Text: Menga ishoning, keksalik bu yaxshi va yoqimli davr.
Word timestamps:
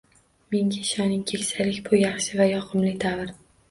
Menga 0.55 0.79
ishoning, 0.85 1.21
keksalik 1.33 1.79
bu 1.91 2.03
yaxshi 2.03 2.43
va 2.43 2.53
yoqimli 2.57 3.01
davr. 3.09 3.37